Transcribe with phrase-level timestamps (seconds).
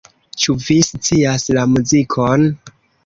[0.43, 2.49] Ĉu vi scias la muzikon?